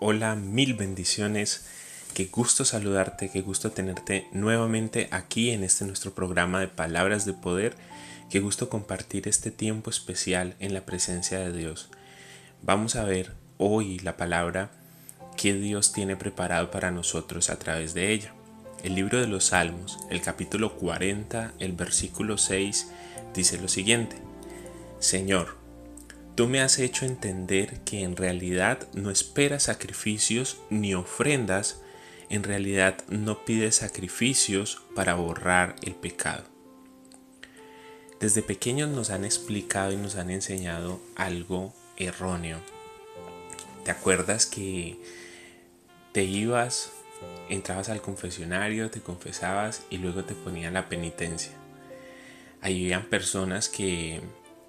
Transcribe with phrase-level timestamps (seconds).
[0.00, 1.66] Hola, mil bendiciones.
[2.14, 7.32] Qué gusto saludarte, qué gusto tenerte nuevamente aquí en este nuestro programa de Palabras de
[7.32, 7.74] Poder.
[8.30, 11.90] Qué gusto compartir este tiempo especial en la presencia de Dios.
[12.62, 14.70] Vamos a ver hoy la palabra
[15.36, 18.32] que Dios tiene preparado para nosotros a través de ella.
[18.84, 22.86] El libro de los Salmos, el capítulo 40, el versículo 6,
[23.34, 24.14] dice lo siguiente.
[25.00, 25.57] Señor,
[26.38, 31.82] Tú me has hecho entender que en realidad no esperas sacrificios ni ofrendas,
[32.28, 36.44] en realidad no pides sacrificios para borrar el pecado.
[38.20, 42.60] Desde pequeños nos han explicado y nos han enseñado algo erróneo.
[43.84, 44.96] ¿Te acuerdas que
[46.12, 46.92] te ibas,
[47.48, 51.50] entrabas al confesionario, te confesabas y luego te ponían la penitencia?
[52.60, 54.20] Ahí habían personas que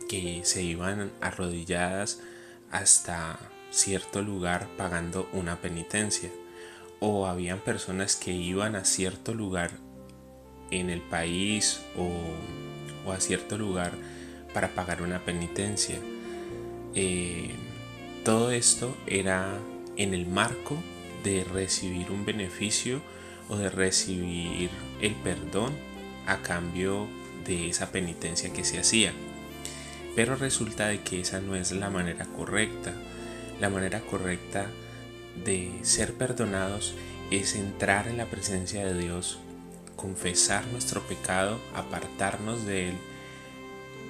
[0.09, 2.20] que se iban arrodilladas
[2.72, 6.32] hasta cierto lugar pagando una penitencia
[6.99, 9.71] o habían personas que iban a cierto lugar
[10.71, 13.91] en el país o, a cierto lugar
[14.54, 15.98] para pagar una penitencia.
[16.94, 17.51] Eh,
[18.23, 19.57] todo esto era
[19.96, 20.77] en el marco
[21.23, 23.01] de recibir un beneficio
[23.48, 24.70] o de recibir
[25.01, 25.73] el perdón
[26.27, 27.07] a cambio
[27.46, 29.13] de esa penitencia que se hacía.
[30.20, 32.91] Pero resulta de que esa no es la manera correcta.
[33.62, 34.65] La manera correcta
[35.45, 36.93] de ser perdonados
[37.31, 39.39] es entrar en la presencia de Dios,
[39.95, 42.95] confesar nuestro pecado, apartarnos de él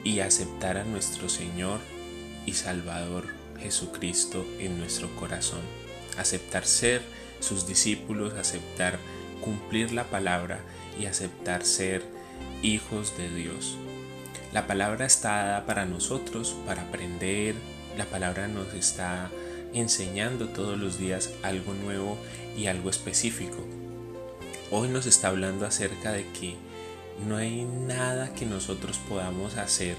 [0.04, 1.80] y aceptar a nuestro Señor
[2.48, 3.26] y Salvador
[3.60, 5.62] Jesucristo en nuestro corazón.
[6.18, 7.04] Aceptar ser
[7.40, 8.98] sus discípulos, aceptar
[9.42, 10.60] cumplir la palabra
[11.00, 12.04] y aceptar ser
[12.64, 13.78] hijos de Dios.
[14.54, 17.56] La palabra está dada para nosotros, para aprender.
[17.98, 19.30] La palabra nos está
[19.74, 22.18] enseñando todos los días algo nuevo
[22.58, 23.58] y algo específico.
[24.72, 26.56] Hoy nos está hablando acerca de que
[27.28, 29.96] no hay nada que nosotros podamos hacer,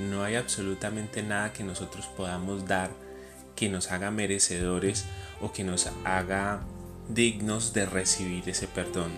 [0.00, 2.90] no hay absolutamente nada que nosotros podamos dar
[3.56, 5.06] que nos haga merecedores
[5.40, 6.60] o que nos haga
[7.08, 9.10] dignos de recibir ese perdón.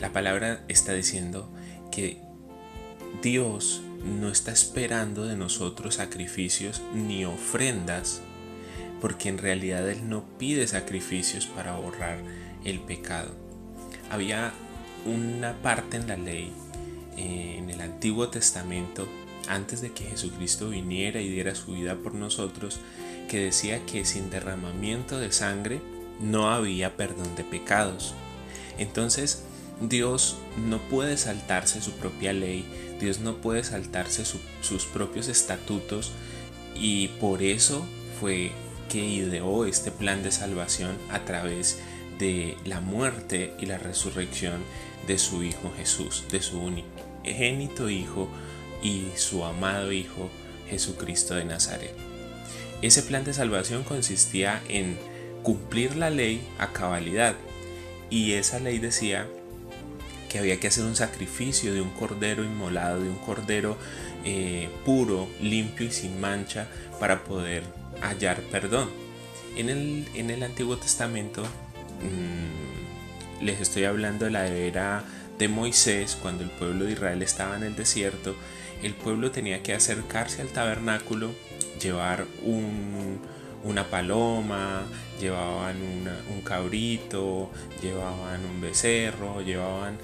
[0.00, 1.48] La palabra está diciendo
[1.92, 2.20] que
[3.22, 8.20] Dios no está esperando de nosotros sacrificios ni ofrendas,
[9.00, 12.18] porque en realidad Él no pide sacrificios para borrar
[12.64, 13.30] el pecado.
[14.10, 14.52] Había
[15.06, 16.52] una parte en la ley,
[17.16, 19.08] eh, en el Antiguo Testamento,
[19.48, 22.80] antes de que Jesucristo viniera y diera su vida por nosotros,
[23.28, 25.80] que decía que sin derramamiento de sangre
[26.20, 28.14] no había perdón de pecados.
[28.78, 29.44] Entonces,
[29.80, 30.36] Dios
[30.68, 32.66] no puede saltarse su propia ley,
[33.00, 36.12] Dios no puede saltarse sus propios estatutos
[36.74, 37.84] y por eso
[38.20, 38.52] fue
[38.90, 41.78] que ideó este plan de salvación a través
[42.18, 44.62] de la muerte y la resurrección
[45.06, 48.28] de su Hijo Jesús, de su unigénito Hijo
[48.82, 50.28] y su amado Hijo
[50.68, 51.94] Jesucristo de Nazaret.
[52.82, 54.98] Ese plan de salvación consistía en
[55.42, 57.34] cumplir la ley a cabalidad
[58.10, 59.26] y esa ley decía
[60.30, 63.76] que había que hacer un sacrificio de un cordero inmolado, de un cordero
[64.24, 66.68] eh, puro, limpio y sin mancha
[67.00, 67.64] para poder
[68.00, 68.88] hallar perdón.
[69.56, 75.02] En el, en el Antiguo Testamento mm, les estoy hablando de la era
[75.36, 78.36] de Moisés, cuando el pueblo de Israel estaba en el desierto,
[78.84, 81.32] el pueblo tenía que acercarse al tabernáculo,
[81.80, 82.26] llevar
[83.64, 84.84] una paloma,
[85.18, 85.76] llevaban
[86.30, 87.50] un cabrito,
[87.82, 89.98] llevaban un becerro, llevaban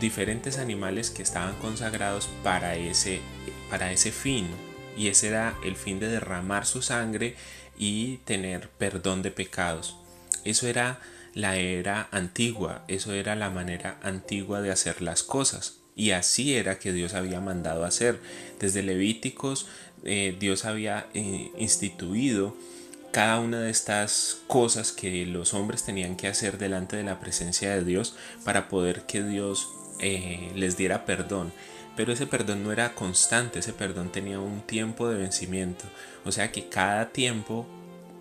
[0.00, 3.20] diferentes animales que estaban consagrados para ese,
[3.70, 4.46] para ese fin.
[4.96, 7.36] Y ese era el fin de derramar su sangre
[7.78, 9.96] y tener perdón de pecados.
[10.44, 11.00] Eso era
[11.34, 15.78] la era antigua, eso era la manera antigua de hacer las cosas.
[15.94, 18.20] Y así era que Dios había mandado hacer.
[18.58, 19.66] Desde Levíticos
[20.04, 22.56] eh, Dios había eh, instituido
[23.12, 27.74] cada una de estas cosas que los hombres tenían que hacer delante de la presencia
[27.74, 29.68] de Dios para poder que Dios
[30.02, 31.52] eh, les diera perdón.
[31.96, 35.84] Pero ese perdón no era constante, ese perdón tenía un tiempo de vencimiento.
[36.24, 37.66] O sea que cada tiempo,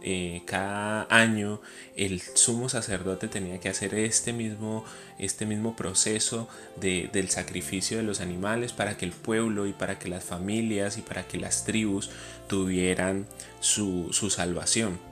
[0.04, 1.62] eh, cada año,
[1.96, 4.84] el sumo sacerdote tenía que hacer este mismo,
[5.20, 10.10] este mismo proceso del sacrificio de los animales para que el pueblo y para que
[10.10, 12.10] las familias y para que las tribus
[12.48, 13.26] tuvieran
[13.62, 15.11] su, su salvación.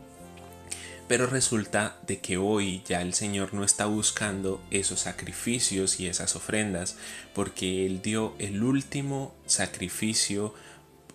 [1.09, 6.35] Pero resulta de que hoy ya el Señor no está buscando esos sacrificios y esas
[6.35, 6.97] ofrendas,
[7.33, 10.53] porque Él dio el último sacrificio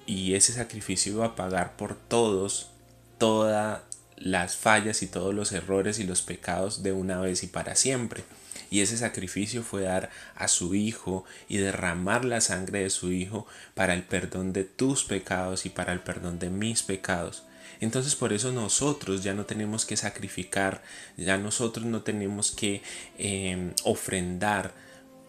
[0.04, 2.70] y ese sacrificio iba a pagar por todos
[3.18, 3.84] toda
[4.16, 8.24] las fallas y todos los errores y los pecados de una vez y para siempre.
[8.70, 13.46] Y ese sacrificio fue dar a su Hijo y derramar la sangre de su Hijo
[13.74, 17.44] para el perdón de tus pecados y para el perdón de mis pecados.
[17.80, 20.82] Entonces por eso nosotros ya no tenemos que sacrificar,
[21.16, 22.82] ya nosotros no tenemos que
[23.18, 24.72] em, ofrendar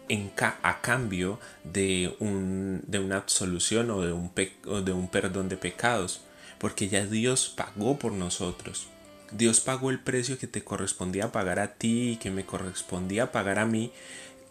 [0.08, 0.30] en
[0.62, 4.30] a cambio de, un, de, una absolución o de un,
[4.66, 6.20] o de un perdón de pecados,
[6.58, 8.86] porque ya Dios pagó por nosotros.
[9.32, 13.58] Dios pagó el precio que te correspondía pagar a ti y que me correspondía pagar
[13.58, 13.90] a mí.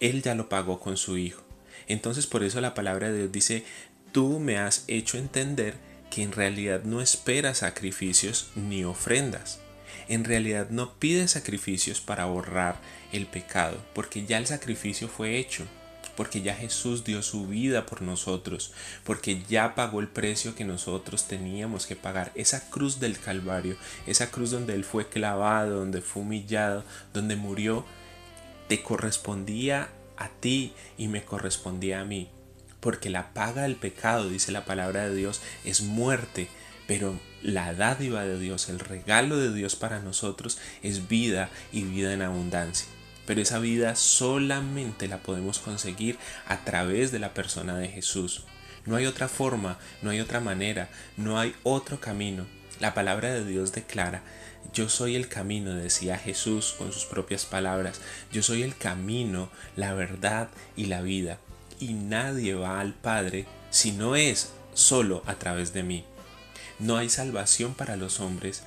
[0.01, 1.43] Él ya lo pagó con su Hijo.
[1.87, 3.63] Entonces por eso la palabra de Dios dice,
[4.11, 5.75] tú me has hecho entender
[6.09, 9.59] que en realidad no espera sacrificios ni ofrendas.
[10.07, 12.79] En realidad no pide sacrificios para borrar
[13.11, 15.65] el pecado, porque ya el sacrificio fue hecho
[16.15, 18.71] porque ya Jesús dio su vida por nosotros,
[19.03, 22.31] porque ya pagó el precio que nosotros teníamos que pagar.
[22.35, 23.75] Esa cruz del Calvario,
[24.07, 27.85] esa cruz donde Él fue clavado, donde fue humillado, donde murió,
[28.67, 32.29] te correspondía a ti y me correspondía a mí.
[32.85, 36.47] Porque la paga del pecado, dice la palabra de Dios, es muerte.
[36.87, 42.13] Pero la dádiva de Dios, el regalo de Dios para nosotros es vida y vida
[42.13, 42.87] en abundancia
[43.25, 46.17] pero esa vida solamente la podemos conseguir
[46.47, 48.43] a través de la persona de Jesús.
[48.85, 52.45] No hay otra forma, no hay otra manera, no hay otro camino.
[52.79, 54.21] La palabra de Dios declara,
[54.73, 59.93] yo soy el camino, decía Jesús con sus propias palabras, yo soy el camino, la
[59.93, 61.39] verdad y la vida,
[61.79, 66.05] y nadie va al Padre si no es solo a través de mí.
[66.79, 68.63] No hay salvación para los hombres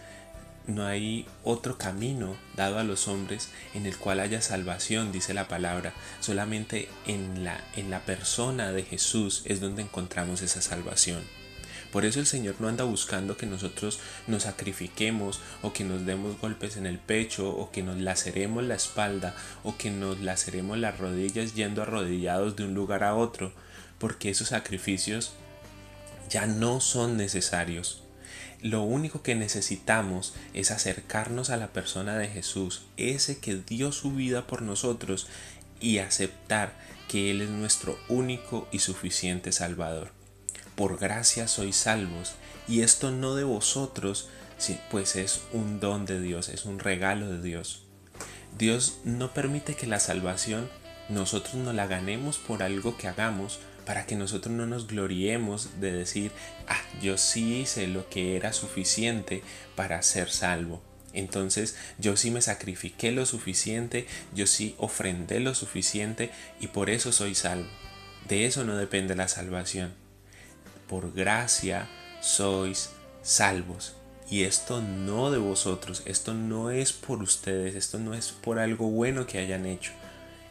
[0.69, 5.49] no hay otro camino dado a los hombres en el cual haya salvación, dice la
[5.49, 5.95] palabra.
[6.21, 11.23] Solamente en la, en la persona de Jesús es donde encontramos esa salvación.
[11.93, 16.39] Por eso el Señor no anda buscando que nosotros nos sacrifiquemos o que nos demos
[16.39, 20.99] golpes en el pecho o que nos laceremos la espalda o que nos laceremos las
[20.99, 23.53] rodillas yendo arrodillados de un lugar a otro,
[23.99, 25.33] porque esos sacrificios
[26.29, 28.03] ya no son necesarios.
[28.61, 34.13] Lo único que necesitamos es acercarnos a la persona de Jesús, ese que dio su
[34.13, 35.29] vida por nosotros,
[35.81, 36.73] y aceptar
[37.09, 40.18] que Él es nuestro único y suficiente Salvador.
[40.79, 42.35] Por gracia sois salvos,
[42.69, 44.29] y esto no de vosotros,
[44.93, 47.83] pues es un don de Dios, es un regalo de Dios.
[48.57, 50.71] Dios no permite que la salvación
[51.09, 55.91] nosotros no la ganemos por algo que hagamos, para que nosotros no nos gloriemos de
[55.91, 56.31] decir,
[56.69, 59.43] ah, yo sí hice lo que era suficiente
[59.75, 60.81] para ser salvo.
[61.13, 67.11] Entonces yo sí me sacrifiqué lo suficiente, yo sí ofrendé lo suficiente y por eso
[67.11, 67.69] soy salvo.
[68.29, 70.07] De eso no depende la salvación.
[70.89, 71.89] Por gracia
[72.21, 72.91] sois
[73.23, 73.95] salvos.
[74.31, 78.91] Y esto no de vosotros, esto no es por ustedes, esto no es por algo
[78.91, 79.93] bueno que hayan hecho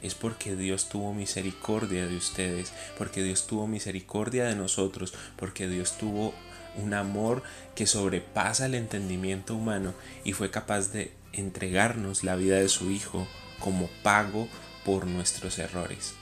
[0.01, 5.97] es porque Dios tuvo misericordia de ustedes, porque Dios tuvo misericordia de nosotros, porque Dios
[5.97, 6.33] tuvo
[6.75, 7.43] un amor
[7.75, 9.93] que sobrepasa el entendimiento humano
[10.23, 13.27] y fue capaz de entregarnos la vida de su Hijo
[13.59, 14.47] como pago
[14.85, 16.13] por nuestros errores.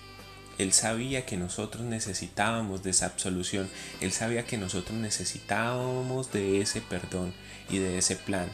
[0.57, 3.69] Él sabía que nosotros necesitábamos de esa absolución,
[4.02, 7.34] Él sabía que nosotros necesitábamos de ese perdón
[7.69, 8.50] y de ese plan.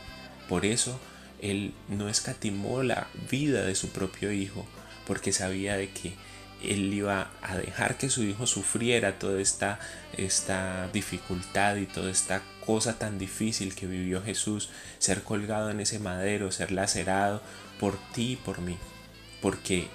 [0.49, 0.99] Por eso
[1.41, 4.65] Él no escatimó la vida de su propio Hijo,
[5.05, 6.13] porque sabía de que
[6.63, 9.79] él iba a dejar que su hijo sufriera toda esta,
[10.15, 15.99] esta dificultad y toda esta cosa tan difícil que vivió Jesús, ser colgado en ese
[15.99, 17.41] madero, ser lacerado
[17.79, 18.77] por ti y por mí.
[19.41, 19.87] Porque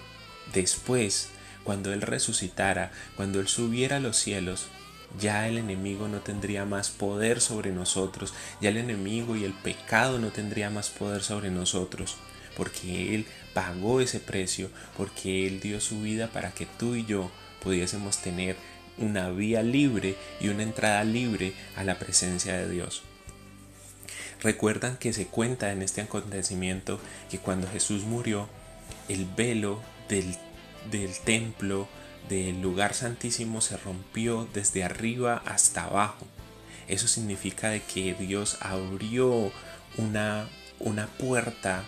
[0.52, 1.28] después,
[1.66, 4.68] cuando Él resucitara, cuando Él subiera a los cielos,
[5.20, 10.18] ya el enemigo no tendría más poder sobre nosotros, ya el enemigo y el pecado
[10.18, 12.16] no tendría más poder sobre nosotros,
[12.56, 17.30] porque Él pagó ese precio, porque Él dio su vida para que tú y yo
[17.62, 18.56] pudiésemos tener
[18.96, 23.02] una vía libre y una entrada libre a la presencia de Dios.
[24.40, 28.48] Recuerdan que se cuenta en este acontecimiento que cuando Jesús murió,
[29.08, 30.36] el velo del,
[30.90, 31.88] del templo,
[32.28, 36.26] del lugar santísimo, se rompió desde arriba hasta abajo.
[36.88, 39.52] Eso significa de que Dios abrió
[39.96, 41.84] una, una puerta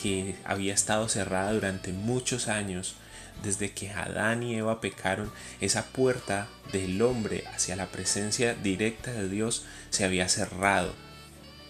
[0.00, 2.94] que había estado cerrada durante muchos años,
[3.42, 9.28] desde que Adán y Eva pecaron, esa puerta del hombre hacia la presencia directa de
[9.28, 10.92] Dios se había cerrado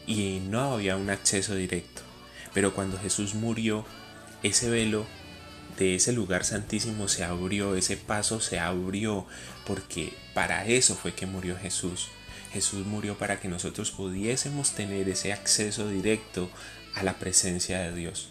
[0.06, 2.02] y no había un acceso directo.
[2.54, 3.84] Pero cuando Jesús murió,
[4.42, 5.06] ese velo
[5.78, 9.26] de ese lugar santísimo se abrió, ese paso se abrió,
[9.66, 12.08] porque para eso fue que murió Jesús.
[12.52, 16.48] Jesús murió para que nosotros pudiésemos tener ese acceso directo
[16.94, 18.30] a la presencia de Dios.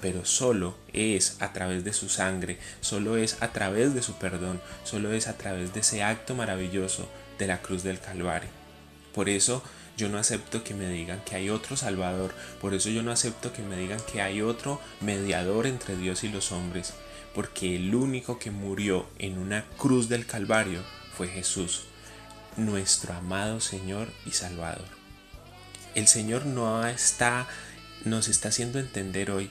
[0.00, 4.60] Pero solo es a través de su sangre, solo es a través de su perdón,
[4.84, 7.08] solo es a través de ese acto maravilloso
[7.38, 8.50] de la cruz del Calvario.
[9.14, 9.62] Por eso
[10.02, 13.52] yo no acepto que me digan que hay otro Salvador, por eso yo no acepto
[13.52, 16.92] que me digan que hay otro mediador entre Dios y los hombres,
[17.36, 20.80] porque el único que murió en una cruz del Calvario
[21.16, 21.84] fue Jesús
[22.56, 24.88] nuestro amado Señor y Salvador.
[25.94, 27.46] El Señor no está,
[28.04, 29.50] nos está haciendo entender hoy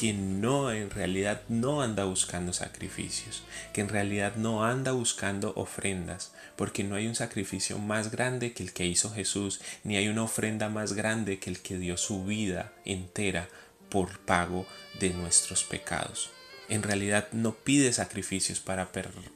[0.00, 3.42] que no, en realidad no anda buscando sacrificios,
[3.74, 8.62] que en realidad no anda buscando ofrendas, porque no hay un sacrificio más grande que
[8.62, 12.24] el que hizo Jesús, ni hay una ofrenda más grande que el que dio su
[12.24, 13.50] vida entera
[13.90, 14.64] por pago
[15.00, 16.30] de nuestros pecados
[16.70, 18.92] en realidad no pide sacrificios para,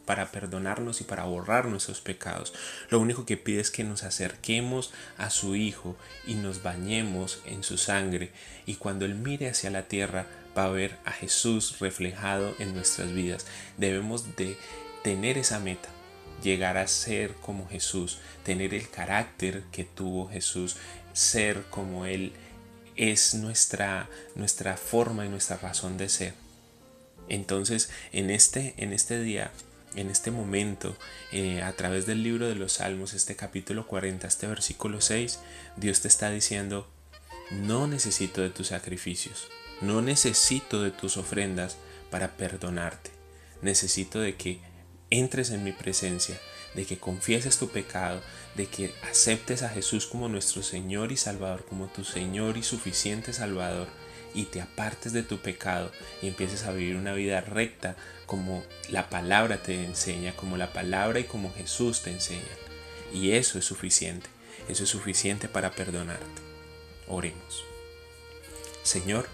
[0.07, 2.55] para perdonarnos y para borrar nuestros pecados.
[2.91, 5.97] Lo único que pide es que nos acerquemos a su Hijo
[6.29, 8.31] y nos bañemos en su sangre.
[8.67, 13.13] Y cuando Él mire hacia la tierra va a ver a Jesús reflejado en nuestras
[13.13, 13.47] vidas.
[13.77, 14.57] Debemos de
[15.03, 15.89] tener esa meta,
[16.43, 20.77] llegar a ser como Jesús, tener el carácter que tuvo Jesús,
[21.13, 22.33] ser como Él
[22.97, 26.35] es nuestra, nuestra forma y nuestra razón de ser.
[27.29, 29.51] Entonces, en este, en este día,
[29.97, 30.97] en este momento,
[31.33, 35.41] eh, a través del libro de los Salmos, este capítulo 40, este versículo 6,
[35.77, 36.89] Dios te está diciendo,
[37.51, 39.49] no necesito de tus sacrificios,
[39.85, 41.77] no necesito de tus ofrendas
[42.11, 43.11] para perdonarte,
[43.63, 44.61] necesito de que
[45.11, 46.41] entres en mi presencia,
[46.75, 48.21] de que confieses tu pecado,
[48.57, 53.33] de que aceptes a Jesús como nuestro Señor y Salvador, como tu Señor y suficiente
[53.33, 53.89] Salvador,
[54.35, 59.09] y te apartes de tu pecado y empieces a vivir una vida recta como la
[59.09, 62.43] palabra te enseña, como la palabra y como Jesús te enseña.
[63.13, 64.29] Y eso es suficiente,
[64.69, 66.43] eso es suficiente para perdonarte.
[67.07, 67.65] Oremos.
[68.83, 69.29] Señor,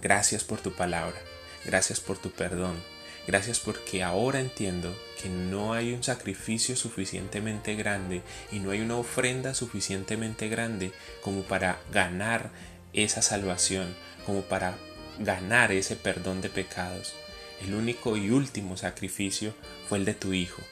[0.00, 1.16] gracias por tu palabra,
[1.64, 2.82] gracias por tu perdón,
[3.26, 8.22] gracias porque ahora entiendo que no hay un sacrificio suficientemente grande
[8.52, 12.50] y no hay una ofrenda suficientemente grande como para ganar
[12.92, 13.94] esa salvación,
[14.26, 14.76] como para
[15.18, 17.14] ganar ese perdón de pecados.
[17.62, 19.54] El único y último sacrificio
[19.88, 20.62] fue el de tu Hijo,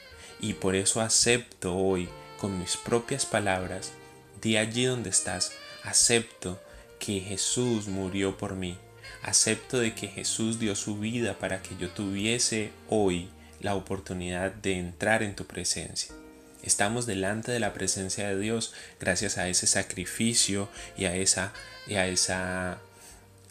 [0.41, 3.93] y por eso acepto hoy, con mis propias palabras,
[4.41, 5.53] di allí donde estás,
[5.85, 6.61] acepto
[6.99, 8.77] que Jesús murió por mí,
[9.23, 13.29] acepto de que Jesús dio su vida para que yo tuviese hoy
[13.61, 16.15] la oportunidad de entrar en tu presencia.
[16.63, 21.53] Estamos delante de la presencia de Dios gracias a ese sacrificio y a esa,
[21.87, 22.79] y a esa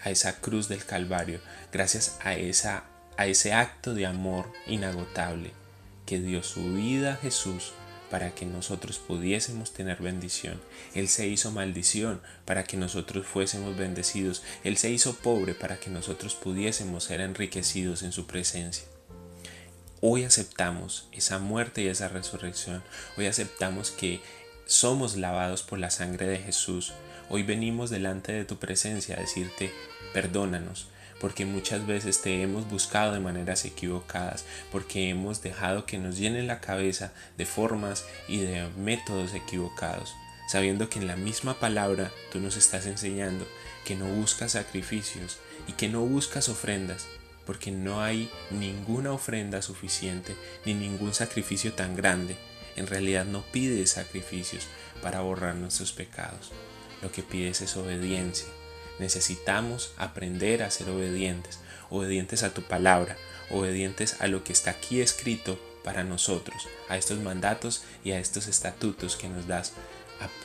[0.03, 1.39] a esa cruz del Calvario,
[1.71, 2.83] gracias a, esa,
[3.17, 5.51] a ese acto de amor inagotable
[6.05, 7.73] que dio su vida a Jesús
[8.11, 10.61] para que nosotros pudiésemos tener bendición.
[10.93, 14.43] Él se hizo maldición para que nosotros fuésemos bendecidos.
[14.65, 18.83] Él se hizo pobre para que nosotros pudiésemos ser enriquecidos en su presencia.
[20.01, 22.83] Hoy aceptamos esa muerte y esa resurrección.
[23.17, 24.19] Hoy aceptamos que
[24.65, 26.93] somos lavados por la sangre de Jesús.
[27.29, 29.71] Hoy venimos delante de tu presencia a decirte,
[30.13, 30.87] perdónanos,
[31.21, 36.47] porque muchas veces te hemos buscado de maneras equivocadas, porque hemos dejado que nos llenen
[36.47, 40.15] la cabeza de formas y de métodos equivocados,
[40.47, 43.47] sabiendo que en la misma palabra tú nos estás enseñando
[43.85, 45.37] que no buscas sacrificios
[45.67, 47.05] y que no buscas ofrendas,
[47.45, 50.35] porque no hay ninguna ofrenda suficiente
[50.65, 52.35] ni ningún sacrificio tan grande.
[52.75, 54.65] En realidad no pides sacrificios
[55.03, 56.51] para borrar nuestros pecados.
[57.03, 58.47] Lo que pides es obediencia
[59.01, 63.17] Necesitamos aprender a ser obedientes, obedientes a tu palabra,
[63.49, 68.47] obedientes a lo que está aquí escrito para nosotros, a estos mandatos y a estos
[68.47, 69.73] estatutos que nos das.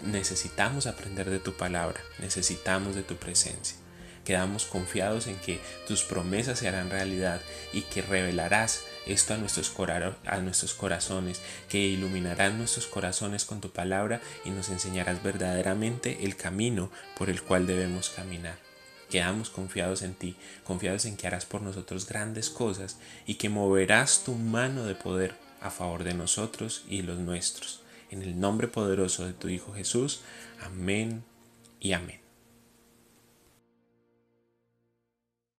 [0.03, 3.77] Necesitamos aprender de tu palabra, necesitamos de tu presencia.
[4.25, 7.43] Quedamos confiados en que tus promesas se harán realidad
[7.75, 14.51] y que revelarás esto a nuestros, corazones, que iluminarás nuestros corazones con tu palabra y
[14.51, 18.59] nos enseñarás verdaderamente el camino por el cual debemos caminar.
[19.11, 24.25] Quedamos confiados en ti, confiados en que harás por nosotros grandes cosas y que moverás
[24.25, 27.83] tu mano de poder a favor de nosotros y los nuestros.
[28.11, 30.21] En el nombre poderoso de tu Hijo Jesús.
[30.61, 31.25] Amén
[31.81, 32.26] y amén.